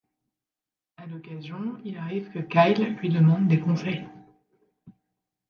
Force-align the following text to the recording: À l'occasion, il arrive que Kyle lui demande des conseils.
À 0.97 1.05
l'occasion, 1.05 1.79
il 1.85 1.95
arrive 1.97 2.31
que 2.31 2.39
Kyle 2.39 2.95
lui 2.97 3.09
demande 3.09 3.47
des 3.47 3.59
conseils. 3.59 4.09